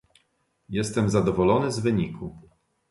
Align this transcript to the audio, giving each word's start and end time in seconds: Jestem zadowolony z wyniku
Jestem 0.69 1.09
zadowolony 1.09 1.71
z 1.71 1.79
wyniku 1.79 2.37